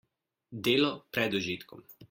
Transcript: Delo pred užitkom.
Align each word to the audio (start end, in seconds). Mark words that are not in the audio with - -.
Delo 0.69 0.91
pred 1.13 1.31
užitkom. 1.43 1.85